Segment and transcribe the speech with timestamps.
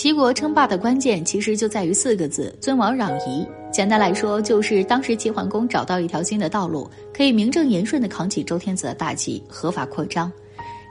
[0.00, 3.44] 齐国称霸的关键其实就在于四个字：尊王攘夷。
[3.72, 10.30] 简单来说，就是当时齐桓公找到一条新的道路，可以名正言顺地扛起周天子的大旗，合法扩张。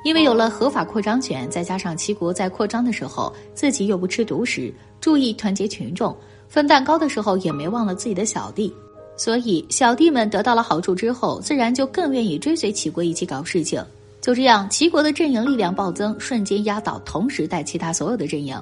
[0.03, 6.13] 因为有了合法扩张权，再加上齐国在扩张的时候自己又不吃独食，注意团结群众，
[6.49, 8.73] 分蛋糕的时候也没忘了自己的小弟，
[9.15, 13.81] 所以小弟们得到了好处之后，自然就更愿意追随齐国一起搞事情。
[14.19, 18.61] 就这样，齐国的阵营力量暴增，瞬间压倒同时代其他所有的阵营。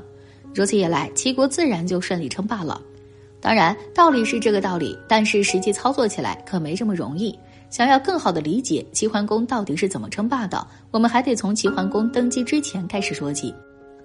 [0.56, 2.82] 如此一来，齐国自然就顺利称霸了。
[3.42, 7.38] 当然，道理是这个道理，但是实际操作起来可没这么容易。
[7.70, 13.54] 想要更好的理解齐桓公到底是怎么称霸的，我们还得从齐桓公登基之前开始说起。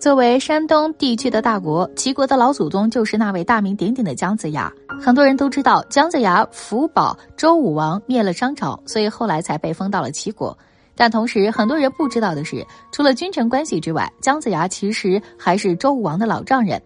[0.01, 4.73] 作为山东地区的大国，齐国的老祖宗就是那位大名鼎鼎的姜子牙。
[5.01, 10.59] 很多人都知道，姜子牙辅保周武王灭了商朝，所以后来才被封到了齐国。
[11.01, 16.79] 但同时，很多人不知道的是，除了君臣关系之外，姜子牙其实还是周武王的老丈人。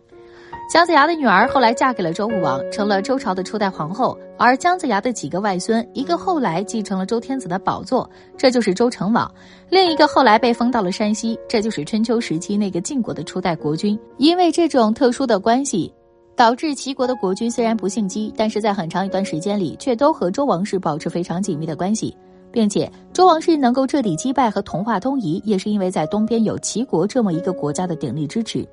[0.71, 4.17] 姜子牙的女儿后来嫁给了周武王，成了周朝的初代皇后。
[4.39, 9.29] 而姜子牙的几个外孙，一个后来继承了周天子的宝座，这就是周成王；
[9.69, 13.99] 另一个后来被封到了山西，这就是春秋时期那个晋国的初代国君。
[14.19, 15.93] 因为这种特殊的关系，
[16.37, 22.17] 导致齐国的国君虽然不姓姬，但是在很长一段时间里，却都和周王室保持非常紧密的关系。
[22.55, 28.65] 并且周王室能够彻底击败和同化东夷，也是因为在东边有齐国这么一个国家的鼎力支持。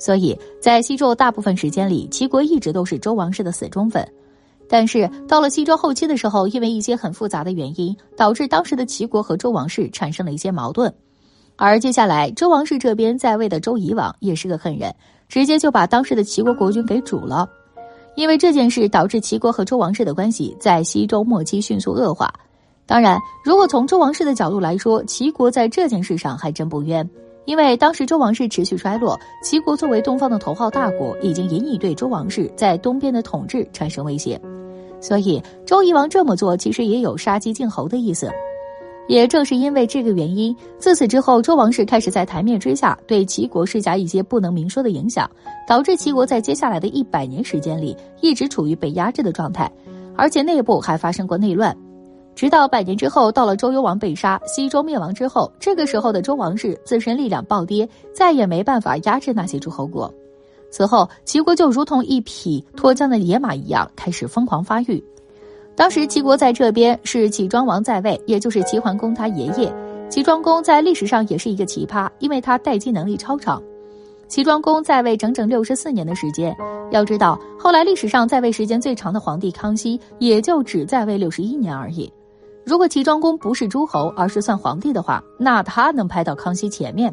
[0.00, 4.04] 所以在西周大部分时间里，齐国一直都是周王室的死忠粉。
[4.68, 10.92] 但是到了西周后期的时候，因为一些很复杂的原因，导致当时的齐国和周王室产生了一些矛盾。
[11.54, 14.92] 而接下来周王室这边在位的周夷王也是个狠人，
[15.28, 17.48] 直接就把当时的齐国国君给煮了。
[18.16, 22.28] 因为这件事，导致齐国和周王室的关系在西周末期迅速恶化。
[22.90, 27.08] 当然，如果从周王室的角度来说，齐国在这件事上还真不冤，
[27.44, 34.40] 因为当时周王室持续衰落，齐国作为东方的头号大国，已经隐隐对周王室在东边的统治产生威胁，
[35.00, 38.28] 所以周夷王这么做其实也有杀鸡儆猴的意思。
[39.06, 45.30] 也正是因为这个原因，自此之后，周王室开始在台面之下对齐国施加一些不能明说的影响，
[45.64, 49.70] 导致齐国在接下来的一百年时间里一直处于被压制的状态，
[50.16, 51.72] 而且内部还发生过内乱。
[52.34, 60.12] 直到百年之后，到了周幽王被杀、西周灭亡之后，这个时候的周王室自身力量暴跌，再也没办法压制那些诸侯国。
[60.70, 65.02] 此后，齐国就如同一匹脱缰的野马一样，开始疯狂发育。
[65.76, 69.72] 当时，齐国在这边是齐庄王在位，也就是齐桓公他爷爷。
[70.08, 73.62] 齐庄公在历史上也是一个奇葩，因为他待机能力超常。
[74.28, 76.56] 齐庄公在位整整六十四年的时间。
[76.92, 82.12] 要知道，后来历史上在位时间最长的皇帝康熙，也就只在位六十一年而已。
[82.64, 87.12] 如果齐庄公不是诸侯，而是算皇帝的话，那他能排到康熙前面。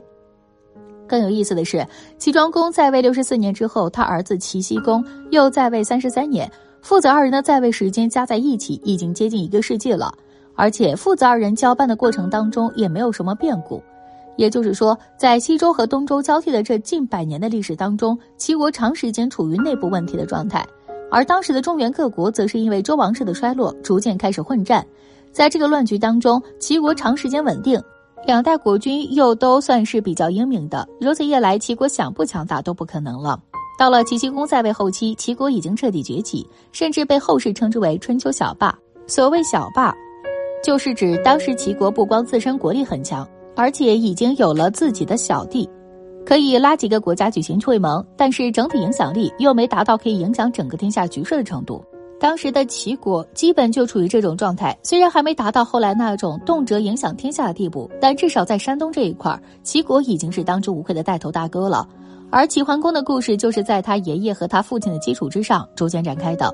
[1.08, 1.88] 更有意思的是，
[2.18, 10.14] 齐庄公在位六十四年之后，他儿子齐僖公又在位三十三年，父子二人的在位时间加在一起已经接近一个世纪了。
[10.54, 13.82] 而且父子二人交班的过程当中也没有什么变故，
[14.36, 20.66] 也就是说，在西周和东周交替的这近百年的历史当中，齐国长时间处于内部问题的状态，
[21.10, 24.86] 而当时的中原各国则是因为周王室的衰落，逐渐开始混战。
[25.38, 27.80] 在这个乱局当中，齐国长时间稳定，
[28.26, 30.90] 两代国君又都算是比较英明的。
[31.00, 33.40] 如此一来，齐国想不强大都不可能了。
[33.78, 38.76] 到了齐僖公在位后期，齐国已经彻底崛起，甚至被后世称之为春秋小霸。
[39.06, 39.94] 所谓小霸，
[40.64, 43.24] 就是指当时齐国不光自身国力很强，
[43.56, 45.70] 而且已经有了自己的小弟，
[46.26, 51.80] 可以拉几个国家举行会盟，但是整体影响力又没达到可以影响整个天下局势的程度。
[52.20, 61.88] 当时的齐国基本就处于这种状态，虽然还没达到后来那种动辄影响天下的地步，但至少在山东这一块，齐国已经是当之无愧的带头大哥了。
[62.30, 66.54] 而齐桓公的故事就是在他爷爷和他父亲的基础之上逐渐展开的。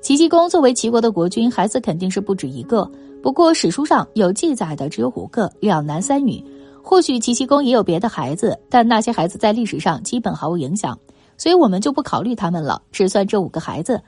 [0.00, 2.90] 齐僖公作为齐国的国君，孩子肯定是不止一个，
[3.22, 6.42] 不过史书上有记载的只有五个，两男三女。
[6.82, 10.98] 或许齐僖公也有别的孩子，但那些孩子在历史上基本毫无影响，
[11.38, 14.00] 所以我们就不考虑他们了，只算这五个孩子。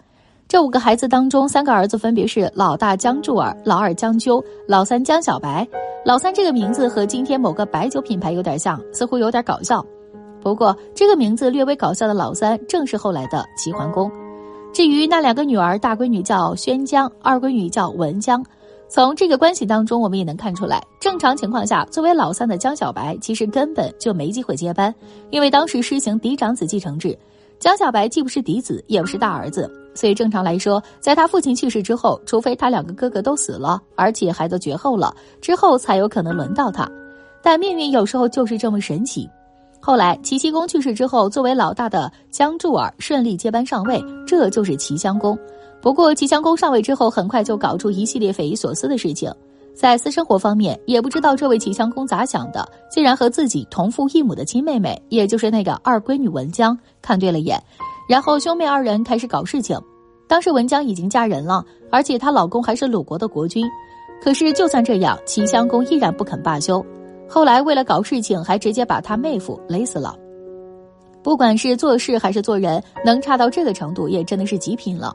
[0.48, 5.66] 这五个孩子当中，三个儿子分别是老大江柱儿、老二江纠、老三江小白。
[6.04, 9.84] 老三这个名字和今天某个白酒品牌有点像，似乎有点搞笑。
[10.40, 14.08] 不过，这个名字略微搞笑的老三，正是后来的齐桓公。
[14.72, 18.44] 至于那两个女儿，大闺女叫宣姜，二闺女叫文姜。
[18.88, 24.94] 从这个关系当中，我们也能看出来，正常情况下，作为老三的江小白，其实根本就没机会接班，
[25.30, 27.18] 因为当时实行嫡长子继承制。
[27.58, 36.88] 江小白既不是嫡子，也不是大儿子，所以正常来说，在他父亲去世之后，除非他两个哥哥都死了，而且孩子绝后了之后，才有可能轮到他。
[37.42, 39.28] 但命运有时候就是这么神奇。
[39.80, 45.38] 后来齐僖公去世之后，作为老大的姜柱儿顺利接班上位，这就是齐襄公。
[45.80, 49.32] 不过齐襄公上位之后，很快就搞出一系列匪夷所思的事情。
[49.74, 57.62] 在私生活方面，也不知道这位齐襄公咋想的，竟然和自己同父异母的亲妹妹，也就是那个二闺女文姜看对了眼，
[58.08, 59.78] 然后兄妹二人开始搞事情。
[60.28, 63.64] 当时文姜已经嫁人了，而且她老公还是鲁国的国君。
[64.22, 66.84] 可是就算这样，齐襄公依然不肯罢休。
[67.28, 70.16] 后来为了搞事情，还直接把他妹夫勒死了。
[71.22, 75.14] 不管是做事还是做人，能差到这个程度，也真的是极品了。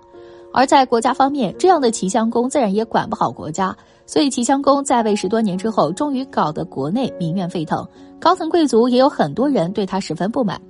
[0.53, 7.87] 而在国家方面，这样的齐襄公自然也管不好国家，所以齐襄公在位十多年之后，终于搞得国内民怨沸腾，
[8.19, 10.61] 高层贵族也有很多人对他十分不满。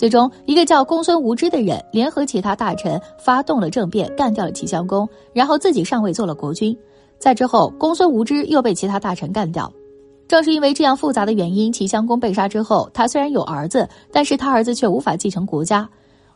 [0.00, 6.74] 最终，一个叫公孙无知的人联合其他大臣发动了政变，干掉了齐襄公，然后自己上位做了国君。
[7.18, 9.70] 在之后，公孙无知又被其他大臣干掉。
[10.26, 15.86] 正是因为这样复杂的原因，齐襄公被杀之后，他虽然有儿子，但是他儿子却无法继承国家。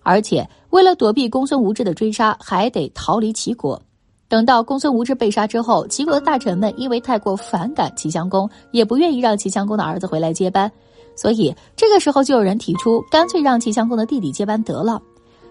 [0.02, 3.80] 而且为了躲避公孙无知的追杀，还得逃离齐国。
[4.28, 10.70] 等到公孙无知被杀之后，齐国的大臣们因为太过反感齐襄公，也不愿意让齐襄公的儿子回来接班，
[11.14, 15.00] 所以这个时候就有人提出，干脆让齐襄公的弟弟接班得了。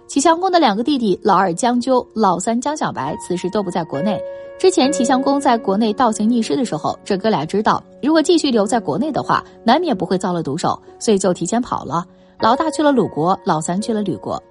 [0.07, 4.19] 齐襄公的两个弟弟，老二姜纠，老三姜小白，此时都不在国内。
[4.59, 12.05] 之前齐襄公在国内倒行逆施的时候，这哥俩知道，如果继续留在国内的话，难免不会遭了毒手，所以就提前跑了。
[12.39, 14.41] 老大去了鲁国，老三去了吕国，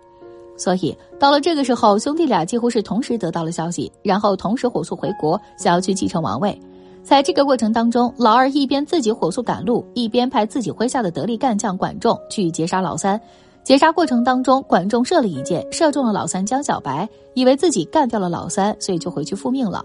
[0.56, 6.58] 所以到了这个时候，兄弟俩几乎是同时得到了消息，然后同时火速回国，想要去继承王位。
[7.02, 13.20] 在这个过程当中，老二一边自己火速赶路，一边派自己麾下的得力干将管仲去截杀老三。
[13.64, 19.84] 截杀过程当中，管仲射了一箭，射中了老三江小白，以为自己干掉了老三，所以就回去复命了。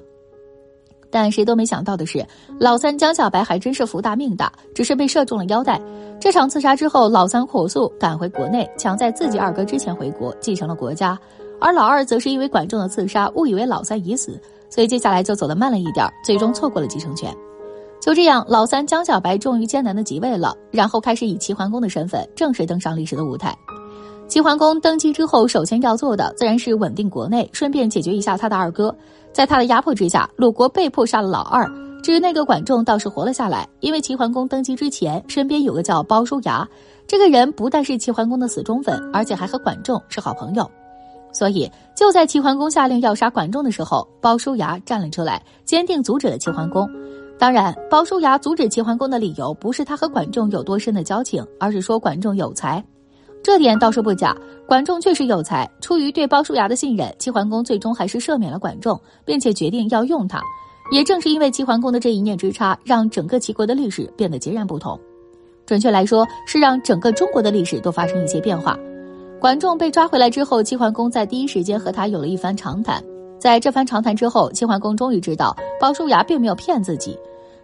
[1.10, 2.26] 但谁都没想到的是，
[2.60, 5.82] 老三江小白还真是福大命大，只是被射中了腰带。
[6.20, 11.18] 这场刺杀之后，老三火速赶回国内，抢在自己二哥之前回国继承了国家，
[11.60, 17.36] 而老二则是因为管仲的刺杀，误以为老三已死，所以接下来就走得慢了一点，最终错过了继承权。
[18.00, 23.56] 就这样，老三江小白终于艰难的即位了，然后开始以齐桓公的身份正式登上历史的舞台。
[24.28, 28.94] 齐桓公登基之后，首先要做的自然是稳定国内，顺便解决一下他的二哥。
[29.32, 31.66] 在他的压迫之下，鲁国被迫杀了老二。
[32.04, 36.68] 至于那个管仲，倒是活了下来，因为齐桓公登基之前，身边有个叫鲍叔牙，
[37.08, 40.70] 这个人不但是齐桓公的死忠粉，而且还和管仲是好朋友。
[41.38, 46.90] 所以，就在齐桓公下令要杀管仲的时候，鲍叔牙站了出来，坚定阻止了齐桓公。
[47.38, 52.84] 当然，鲍叔牙阻止齐桓公的理由不是他和管仲有多深的交情，而是说管仲有才。
[53.44, 54.36] 这点倒是不假，
[54.66, 55.70] 管仲确实有才。
[55.80, 60.42] 出于对鲍叔牙的信任，齐桓公最终还是赦免了管仲，并且决定要用他。
[60.92, 65.00] 也正是因为齐桓公的这一念之差，让整个齐国的历史变得截然不同。
[65.68, 68.76] 准确来说，是让整个中国的历史都发生一些变化。
[69.40, 73.04] 管仲被抓回来之后，齐桓公在第一时间和他有了一番长谈。
[73.38, 77.16] 在这番长谈之后，齐桓公终于知道鲍叔牙并没有骗自己。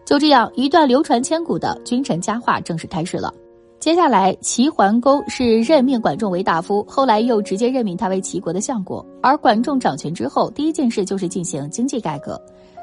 [0.05, 3.33] 就这样，一段流传千古的君臣佳话正式开始了。
[3.79, 9.03] 接下来，齐桓公是任命管仲为大夫，后来又直接任命他为齐国的相国。
[9.21, 12.39] 而管仲掌权之后，第一件事就是进行经济改革。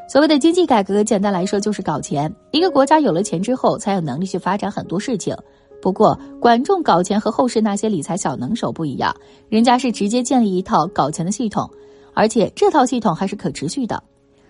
[0.09, 2.35] 所谓的经济改革，简单来说就是搞钱。
[2.51, 5.35] 一个国家有了钱之后，才有能力去发展很多事情。
[5.81, 9.15] 不过，管仲搞钱和后世那些理财小能手不一样，
[9.49, 11.69] 人家是直接建立一套搞钱的系统，
[12.13, 14.03] 而且这套系统还是可持续的。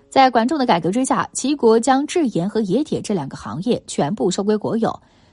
[0.08, 4.92] 在管仲的改革之下，齐国将制盐和冶铁这两个行业全部收归国有。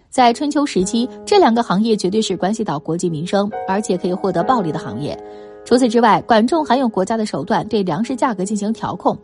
[0.10, 5.18] 在春秋时期，这两个行业绝对是关系到国计民生，而且可以获得暴利的行业。
[5.66, 9.18] 除此之外，管仲还用国家的手段对粮食价格进行调控，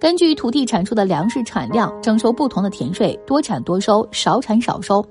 [0.00, 5.04] 根据土地产出的粮食产量征收不同的田税，多产多收，少产少收。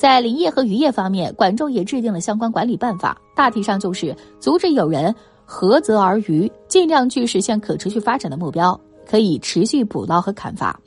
[0.00, 5.14] 在林业和渔业方面，管仲也制定了相关管理办法，大体上就是阻止有人
[5.46, 10.80] 涸泽而渔，尽量去实现可持续发展的目标，可以持续捕捞和砍伐。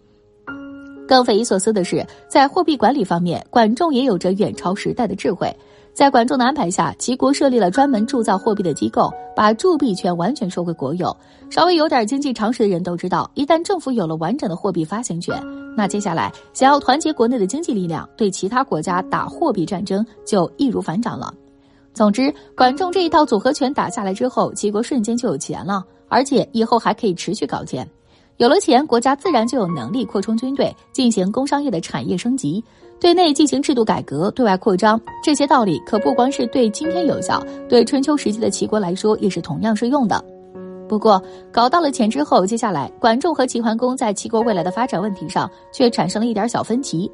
[1.08, 5.56] 更匪夷所思的是，在货币管理方面，管仲也有着远超时代的智慧。
[5.94, 11.16] 在管仲的安排下，齐国设立了专门铸造货币的机构，把铸币权完全收归国有。
[11.52, 15.40] 稍微有点经济常识的人都知道，一旦政府有了完整的货币发行权，
[15.76, 21.34] 那接下来想要团结国内的经济力量，对其他国家打货币战争就易如反掌了。
[21.94, 27.88] 总之，管仲这一套组合拳打下来之后，齐国瞬间就有钱了，而且以后还可以持续搞钱。
[28.38, 32.64] 有了钱，国家自然就有能力扩充军队，进行工商业的产业升级，
[33.00, 35.00] 对内进行制度改革，对外扩张。
[35.24, 40.24] 这些道理可不光是对今天有效，对春秋时期的齐国来说也是同样适用的。
[40.94, 41.20] 不过，
[41.52, 47.12] 搞到了钱之后，接下来管仲和齐桓公在齐国未来的发展问题上却产生了一点小分歧。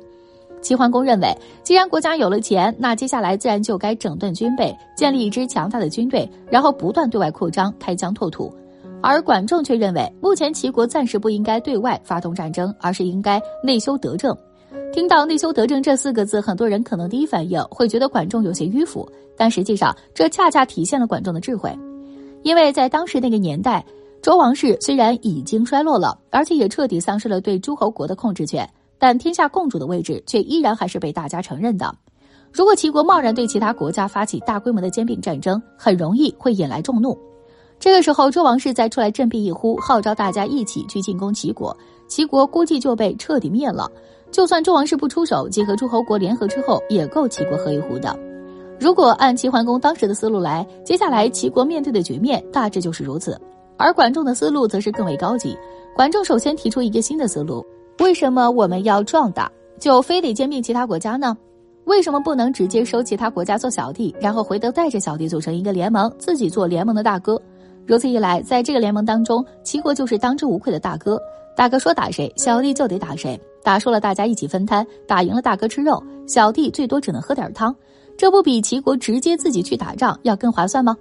[0.61, 1.33] 齐桓公认为，
[1.63, 8.53] 既然国家有了钱，那接下来自然就该整顿军备，建立一支强大的军队，然后不断对外扩张，开疆拓土。
[9.01, 14.35] 而管仲却认为，目前齐国暂时不应该对外发动战争，而是应该内修德政。
[14.91, 21.73] 听到“内修德政”这四个字，很多人可能第一反应会觉得管仲有些迂腐，但实际上这恰恰体现了管仲的智慧。
[22.43, 23.85] 因为在当时那个年代，
[24.21, 28.69] 周王室虽然已经衰落了，而且也彻底丧失了对诸侯国的控制权。
[28.97, 31.95] 但天下共主的位置却依然还是被大家承认的。
[32.51, 37.17] 如果齐国贸然对其他国家发起大规模的兼并战争，很容易会引来众怒。
[37.79, 41.75] 这个时候，周王室再出来振臂一呼，号召大家一起去进攻齐国，
[42.09, 43.89] 齐国估计就被彻底灭了。
[44.31, 48.28] 就算周王室不出手，结合诸侯国联合之后，也够齐国喝一壶的。
[48.79, 53.39] 如果按齐桓公当时的思路来，接下来齐国面对的局面大致就是如此。
[53.77, 55.57] 而管仲的思路则是更为高级。
[55.95, 57.65] 管仲首先提出一个新的思路。
[57.99, 61.37] 为什么我们要壮大，就非得兼并其他国家呢？
[61.83, 67.41] 为什么不能直接收其他国家做小弟，然后回头带着小弟组成一个联盟，自己做联盟的大哥？
[67.85, 71.19] 如此一来，在这个联盟当中，齐国就是当之无愧的大哥。
[71.55, 73.37] 大哥说打谁，小弟就得打谁。
[73.61, 77.75] 打输了，大家一起分摊；打赢了，大哥吃肉，小弟最多只能喝点汤。
[78.19, 80.93] 这不比齐国直接自己去打仗要更划算吗？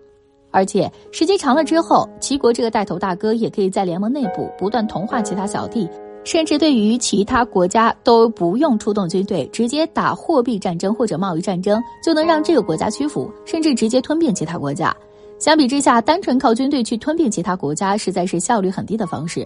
[0.53, 5.89] 而且时间长了之后，齐国这个带头大哥也可以在联盟内部不断同化其他小弟。
[6.23, 14.95] 甚至对于其他国家都不用出动军队，直接打货币战争或者贸易战争，就能让这个国家屈服，甚至直接吞并其他国家。
[15.41, 19.45] 相比之下，单纯靠军队去吞并其他国家，实在是效率很低的方式。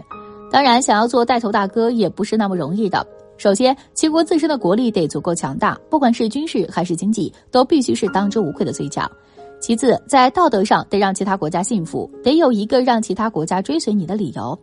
[0.50, 3.06] 当然，想要做带头大哥也不是那么容易的。
[3.42, 9.10] 首先，齐国自身的国力得足够强大，不管是军事还是经济，都必须是当之无愧的最强。
[9.58, 14.56] 其次，在道德上得让其他国家信服，得有一个让其他国家追随你的理由。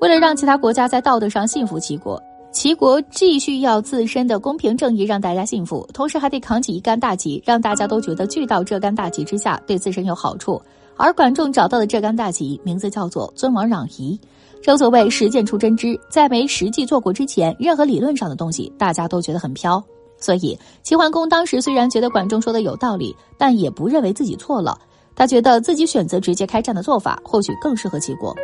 [0.00, 2.18] 为了让其他国家在道德上信服齐国，
[2.50, 10.58] 齐国既需要自身的公平正义让大家信服，同时还得扛起一杆大旗，让大家都觉得聚到这杆大旗之下对自身有好处。
[10.96, 14.18] 而管仲找到的这杆大旗名字叫做尊王攘夷。
[14.64, 19.84] 正所谓实践出真知，在没实际做过之前，任何理论上的东西大家都觉得很飘。
[20.16, 24.78] 所以齐桓公当时虽然觉得管仲说的有道理，但也不认为自己错了。
[25.14, 28.34] 他觉得自己选择直接开战的做法，或许更适合齐国。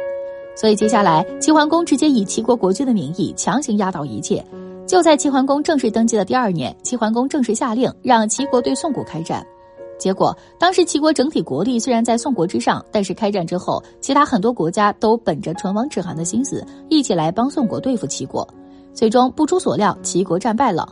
[0.55, 4.45] 所以接下来，齐桓公直接以齐国国君的名义强行压倒一切。
[4.87, 9.43] 就在齐桓公正式登基的第二年，齐桓公正式下令让齐国对宋国开战。
[10.01, 18.49] 结果，当时齐国整体国力虽然在宋国之上，但是开战之后，其他很多国家都本着唇亡齿寒的心思，一起来帮宋国对付齐国。
[18.95, 20.89] 最终不出所料，齐国战败了。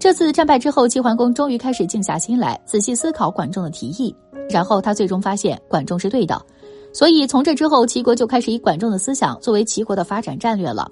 [0.00, 4.12] 这次战败之后，齐桓公终于开始静下心来，仔细思考管仲的提议。
[4.50, 6.40] 然后他最终发现管仲是对的。
[6.92, 10.90] 所以，从这之后，齐国就开始以管仲的思想作为齐国的发展战略了。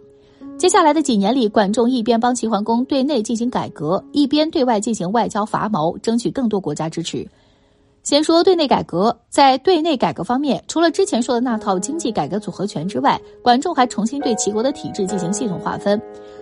[0.56, 7.26] 接下来的几年里，管仲一边帮齐桓公对内进行改革，一边对外进行外交伐谋，争取更多国家支持。
[8.08, 16.00] 先说对内改革，在对内改革方面，除了之前说的那套经济改革组合拳之外，管仲还重新对齐国的体制进行系统划分。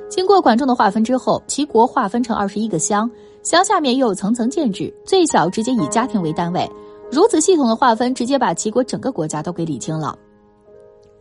[0.09, 3.11] 经过管仲的划分之后，齐国划分成二十一个乡，
[3.43, 6.71] 乡下面又有层层建制，最小直接以家庭为单位。
[7.11, 10.17] 如此系统的划分，直接把齐国整个国家都给理清了。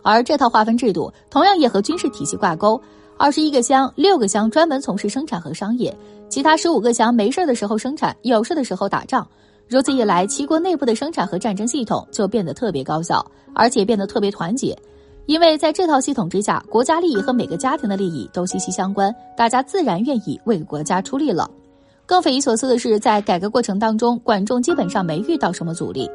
[0.04, 2.80] 而这套划分制度同样也和军事体系挂钩。
[3.18, 5.92] 二十一个乡，六个乡专门从事生产和商业，
[6.30, 9.28] 其他十五个乡没事的时候生产，有事的时候打仗。
[9.68, 14.78] 如此一来，齐国内部的生产和战争系统就变得特别高效，而且变得特别团结。
[15.26, 21.50] 因为在这套系统之下，国家利益和每个家庭的利益都息息相关，大家自然愿意为国家出力了。
[22.06, 26.08] 更匪夷所思的是，在改革过程当中，管仲基本上没遇到什么阻力。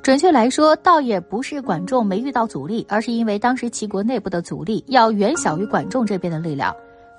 [0.00, 6.72] 准确来说，倒也不是管仲没遇到阻力，而是因为当时齐国内部的阻力要远小于管仲这边的力量。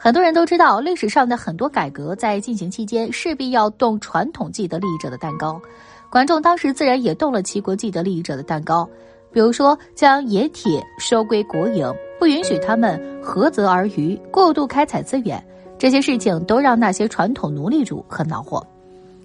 [0.03, 5.57] 很多人都知道，历史上的很多改革在进行期间势必要动传统既得利益者的蛋糕。
[6.10, 8.86] 管仲当时自然也动了齐国既得利益者的蛋糕，
[9.31, 15.41] 比如说将冶铁收归国营，不允许他们涸泽而渔，过度开采资源。
[15.79, 18.62] 这些事情都让那些传统奴隶主很恼火，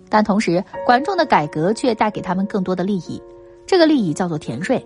[0.09, 3.21] 但同时，管仲的改革却带给他们更多的利益。
[3.67, 4.81] 这个利益叫做田税。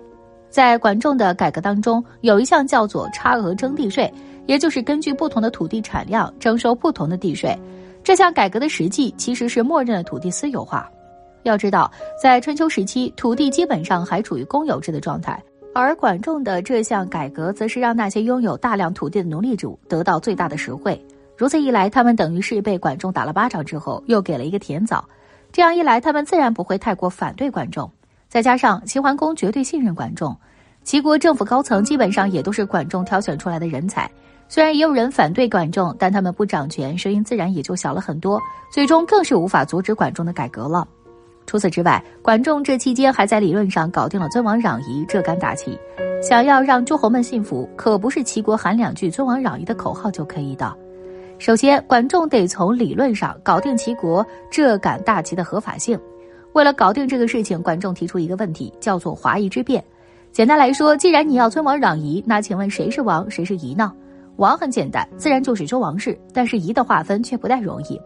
[0.53, 4.13] 在管仲的改革当中，有一项叫做差额征地税，
[4.45, 7.59] 也就是根据不同的土地产量征收不同的地税。
[8.05, 10.87] 这项改革的实际其实是默认了土地私有化。
[11.45, 11.91] 要知道，
[12.23, 15.43] 在春秋时期，土地基本上还处于公有制的状态，
[15.75, 21.03] 而管仲的这项改革，则是让那些拥有大量土地的奴隶主得到最大的实惠。
[21.35, 25.03] 如此一来，他们等于是被管仲打了巴掌之后，又给了一个甜枣。
[25.51, 27.91] 这样一来，他们自然不会太过反对管仲。
[28.33, 30.35] 再加上齐桓公绝对信任管仲，
[30.85, 34.11] 齐国政府高层基本上也都是管仲挑选出来的人才，
[34.49, 38.41] 虽然也有人反对管仲，但他们不掌权，声音自然也就小了很多，
[38.73, 40.89] 最终更是无法阻止管仲的改革了。
[41.45, 45.79] 除此之外，管仲这期间还在理论上搞定了尊王攘夷这杆大旗。
[46.23, 50.75] 想要让诸侯们信服，可不是齐国喊两句尊王攘夷的口号就可以的。
[51.39, 56.01] 首先，管仲得从理论上搞定齐国这杆大旗的合法性。
[56.53, 59.83] 为了搞定这个事情，管仲提出一个问题，叫做华夷之辩。
[60.33, 63.93] 简单来说，既然你要尊王攘夷，那请问谁是王，谁是夷呢？
[64.37, 68.01] 王很简单，自然就是周王室，但是夷的划分却不太容易。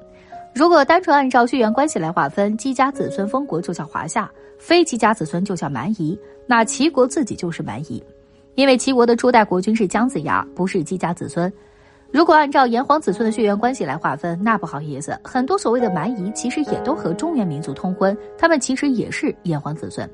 [0.54, 6.18] 如果单纯按照血缘关系来划分，姬家子孙封国就叫华夏，非姬家子孙就叫蛮夷。
[6.46, 8.02] 那齐国自己就是蛮夷，
[8.54, 11.52] 因为齐国的初代国君是姜子牙，不是姬家子孙。
[12.10, 20.08] 如果按照炎黄子孙的血缘关系来划分，那不好意思，很多所谓的蛮夷其实也都和中原民族通婚，他们其实也是炎黄子孙。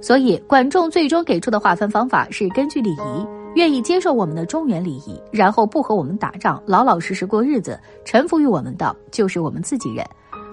[0.00, 3.26] 所以管仲最终给出的划分方法是根据礼仪。
[3.56, 10.04] 愿意接受我们的中原礼仪，然后不和我们打仗，老老实实过日子，臣服于我们的就是我们自己人。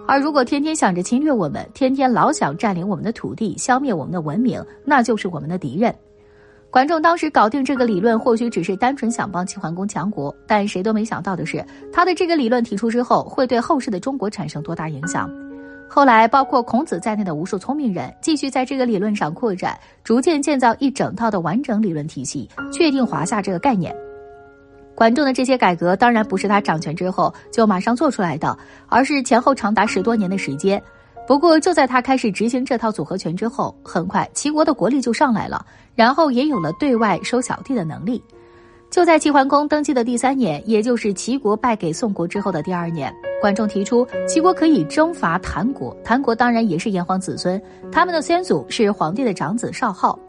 [0.08, 5.94] 而如果天天想着侵略我们，天天老想占领我们的土地，消灭我们的文明，那就是我们的敌人。
[6.74, 15.30] 管仲当时搞定这个理论，或许只是单纯想帮齐桓公强国，但谁都没想到的是，他的这个理论提出之后，会对后世的中国产生多大影响。
[15.88, 23.96] 后来，包括孔子在内的无数聪明人继续在这个理论上扩展，逐渐建造一整套的完整理论体系，确定华夏这个概念。
[24.96, 28.58] 管仲的这些改革当然不是他掌权之后就马上做出来的，
[28.90, 30.82] 而是前后长达十多年的时间。
[31.26, 35.66] 不过，就在他开始执行这套组合拳之后，很快齐国的国力就上来了，
[35.96, 38.22] 然后也有了对外收小弟的能力。
[38.90, 43.12] 就在齐桓公登基的第三年，也就是齐国败给宋国之后的第二年，
[43.42, 45.96] 管仲提出齐国可以征伐谭国。
[46.04, 47.60] 谭国当然也是炎黄子孙，
[47.92, 50.20] 他们的先祖是皇帝的长子少昊。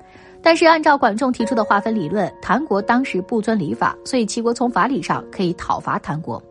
[0.40, 6.42] 但是按照管仲提出的划分理论，谭国当时不遵礼法，所以齐国从法理上可以讨伐谭国。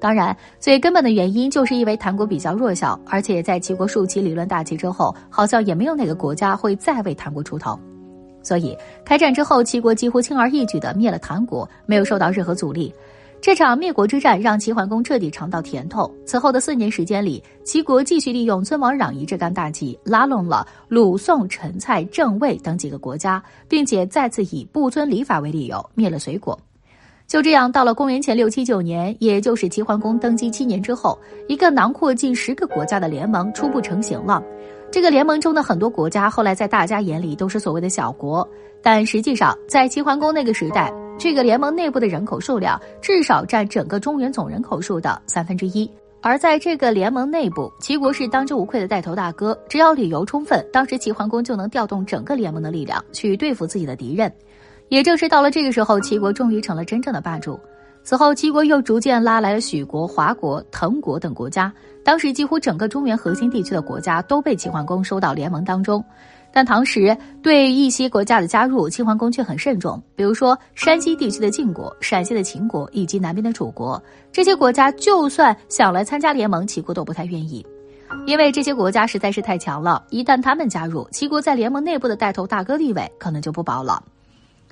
[0.00, 7.78] 当然，最根本的原因就是因为谭国比较弱小，而且在齐国竖起理论大旗之后，好像也没有哪个国家会再为谭国出头。
[8.42, 12.92] 所以，开战之后，齐国几乎轻而易举地灭了谭国，没有受到任何阻力。
[13.42, 16.10] 这场灭国之战让齐桓公彻底尝到甜头。
[16.26, 26.58] 此后的四年时间里，齐国继续利用尊王攘夷这杆大旗，拉拢了鲁、宋、陈、蔡、郑、魏等几个国家，并且再次以不遵礼法为理由灭了隋国。
[27.30, 31.16] 就这样，到了公元前六七九年，也就是齐桓公登基七年之后，
[31.46, 34.42] 一个囊括近十个国家的联盟初步成型了。
[34.90, 38.46] 这个联盟中的很多国家，后来在大家眼里都是所谓的小国，
[38.82, 45.88] 但实际上，在齐桓公那个时代，这个联盟内部的人口数量至少占整个中原总人口数的三分之一。
[46.22, 54.30] 而在这个联盟内部，齐国是当之无愧的带头大哥，只要理由充分，当时齐桓公就能调动整个联盟的力量去对付自己的敌人。
[54.90, 57.58] 也正是到了这个时候，齐国终于成了真正的霸主。
[58.02, 61.72] 此后，齐国又逐渐拉来了许国、华国、滕国等国家。
[62.02, 66.04] 当时，几乎整个中原核心地区的国家都被齐桓公收到联盟当中。
[66.52, 70.02] 但唐时对一些国家的加入，齐桓公却很慎重。
[70.16, 77.64] 比如说，山西地区的晋国、陕西的秦国以及南边的楚国，这些国家就算想来参加联盟，齐国都不太愿意，
[78.26, 80.02] 因为这些国家实在是太强了。
[80.10, 84.02] 一旦他们加入，齐国在联盟内部的带头大哥地位可能就不保了。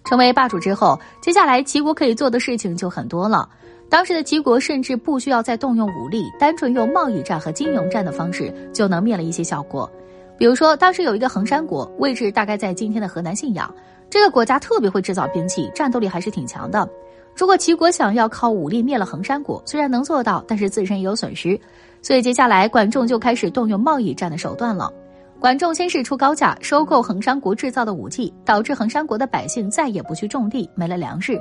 [0.04, 3.48] 成为霸主之后，接下来齐国可以做的事情就很多了。
[3.90, 9.90] 当时的齐国甚至不需要再动用武力，单纯用贸易战和金融战的方式就能灭了一些小国。
[10.36, 13.74] 比如说，当时有一个衡山国，位置大概在今天的河南信阳。
[14.10, 16.88] 这个国家特别会制造兵器，战斗力还是挺强的。
[17.34, 21.58] 如果齐国想要靠武力灭了衡山国，虽然能做到，但是自身也有损失。
[22.00, 24.92] 所以接下来管仲就开始动用贸易战的手段了。
[25.40, 31.40] 管仲先是出高价收购衡山国制造的武器，导致衡山国的百姓再也不去种地，没了粮食。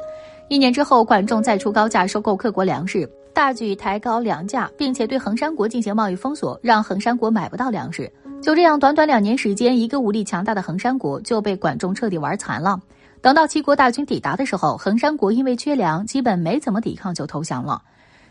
[0.49, 8.11] 一年之后，管仲再出高价收购各国粮食，大举抬高粮价，并且对衡山国进行贸易封锁，让衡山国买不到粮食。
[8.39, 12.79] 就这样，短短两年时间，一个武力强大的衡山国就被管仲彻底玩残了。
[13.19, 17.81] 等到齐国大军抵达的时候，衡山国因为缺粮，基本没怎么抵抗就投降了。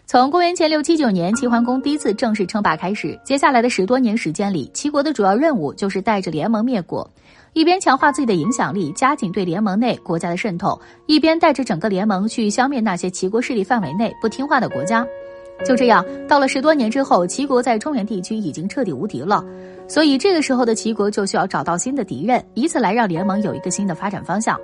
[0.09, 7.11] 从公元前六七九年齐桓公第一次正式称霸开始，接下来的十多年时间里，齐国的主要任务就是带着联盟灭国，
[7.55, 15.05] 一边强化自己的影响力，加紧对联盟内国家的渗透，一边带着整个联盟去消灭那些齐国势力范围内不听话的国家。
[15.65, 19.45] 就这样，到了十多年之后，齐国在中原地区已经彻底无敌了，
[19.89, 24.57] 所以这个时候的齐国就需要找到新的敌人，以此来让联盟有一个新的发展方向。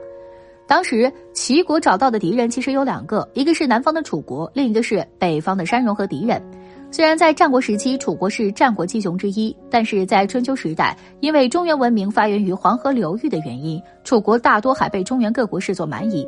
[0.73, 6.43] 当时齐国找到的敌人其实有两个，一个是南方的楚国，另一个是北方的山戎和敌人。
[6.91, 16.27] 虽然在战国时期楚国是战国七雄之一，但是在春秋时代，因为中原文明发源于黄河流域的原因，楚国大多还被中原各国视作蛮夷。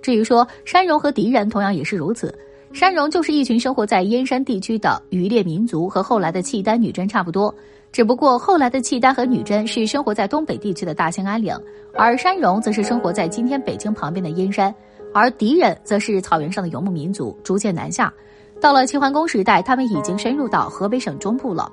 [0.00, 2.34] 至于说山戎和狄人，同样也是如此。
[2.72, 7.54] 山戎就是一群生活在燕山地区的渔猎民族，和后来的契丹、女真差不多。
[7.94, 11.56] 只不过后来的契丹和女真是生活在东北地区的大兴安岭，
[11.94, 14.74] 而山戎则是生活在今天北京旁边的燕山。
[15.14, 18.12] 而狄人则是草原上的游牧民族，逐渐南下。
[18.60, 21.70] 到了齐桓公时代，他们已经深入到河北省中部了。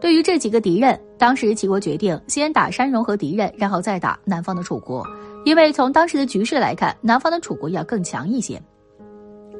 [0.00, 5.06] 对于这几个敌人，当时齐国决定先打山戎和敌人，然后再打南方的楚国，
[5.44, 8.60] 因为从当时的局势来看，南方的楚国要更强一些。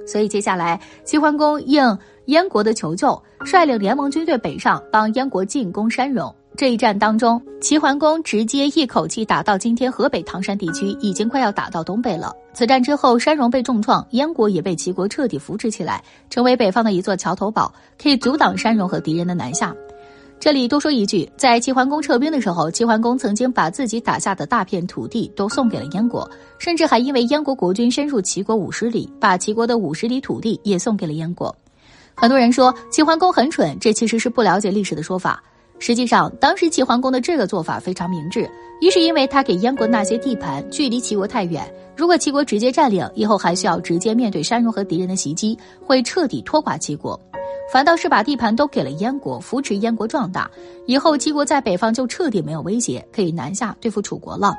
[0.04, 1.96] 所以接下来，齐桓公应
[2.30, 6.32] 燕国的求救，率领联盟军队北上，帮燕国进攻山戎。
[6.56, 12.32] 这一战当中，齐桓公直接一口气打到今天河北唐山地区，已经快要打到东北了。
[12.52, 19.74] 此战之后，山戎被重创，燕国也被齐国彻底扶持起来，成为北方的一座桥头堡，可以阻挡山戎和敌人的南下。
[20.38, 31.52] 这里多说一句，在齐桓公撤兵的时候，齐桓公曾经把自己打下的大片土地都送给了燕国，甚至还因为燕国国君深入齐国五十里，把齐国的五十里土地也送给了燕国。
[32.14, 35.42] 很多人说齐桓公很蠢，这其实是不了解历史的说法。
[35.78, 38.50] 实际上，当时齐桓公的这个做法非常明智，
[38.82, 41.64] 一是因为他给燕国那些地盘距离齐国太远，
[41.96, 47.18] 如果齐国直接占领，以后还需要直接面对山戎和敌人的袭击，会彻底拖垮齐国。
[47.72, 50.50] 反倒是把地盘都给了燕国，扶持燕国壮大，
[50.86, 54.54] 以后齐国在北方就彻底没有威胁，可以南下对付楚国了。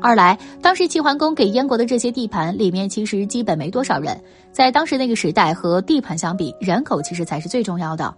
[0.00, 4.20] 二来，当时齐桓公给燕国的这些地盘里面，其实基本没多少人，
[4.52, 8.14] 在当时那个时代和地盘相比，人口其实才是最重要的。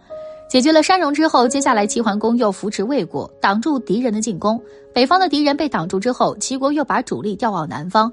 [0.49, 4.61] 解决了山戎之后，接下来齐桓公又扶持魏国，挡住敌人的进攻。
[4.93, 8.13] 北方的敌人被挡住之后，齐国又把主力调往南方。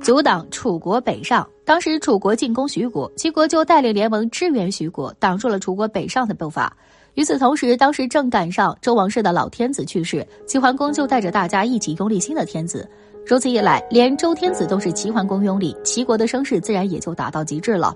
[0.00, 1.46] 阻挡楚国北上。
[1.64, 6.74] 当时楚国进攻徐国，齐国就带领联盟支援徐国，挡住了楚国北上的步伐。
[7.20, 12.88] 与此同时，当时正赶上周王室的老天子去世，齐桓公就带着大家一起拥立新的天子。
[13.26, 17.94] 如此一来，连周天子都是齐桓公拥立，齐国的声势自然也就达到极致了。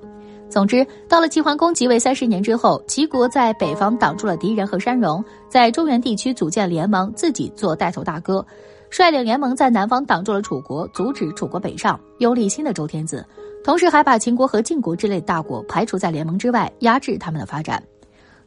[0.51, 8.45] 总之，到了齐桓公即位三十年之后，齐国在北方挡住了敌人和山戎，在中原地区组建联盟，自己做带头大哥。
[8.91, 13.25] 率领联盟在南方挡住了楚国，阻止楚国北上，拥立新的周天子，
[13.65, 17.83] 同时还把秦国和晋国之类大国排除在联盟之外，压制他们的发展。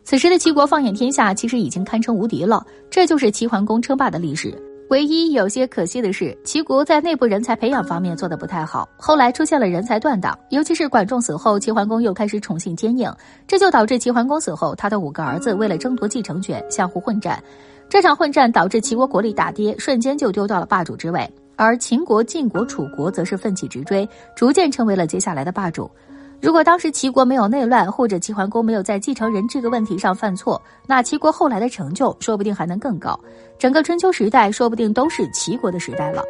[0.08, 2.66] 此时的齐国放眼天下，其实已经堪称无敌了。
[2.90, 4.58] 这就是齐桓公称霸的历史。
[4.90, 10.40] 唯一有些可惜的是，齐国在内部人才培养方面做得不太好，后来出现了人才断档。
[10.50, 13.14] 尤其是管仲死后，齐桓公又开始宠信奸佞，
[13.46, 17.44] 这就导致齐桓公死后，他的五个儿子为了争夺继承权，相互混战。
[17.90, 25.92] 这场混战导致齐国国力大跌，瞬间就丢掉了霸主之位，而秦国、晋国、楚国则是奋起直追，逐渐成为了接下来的霸主。
[26.40, 33.20] 如果当时齐国没有内乱，或者齐桓公没有在继承人这个问题上犯错，那齐国后来的成就说不定还能更高，
[33.58, 36.24] 整个春秋时代说不定都是齐国的时代了。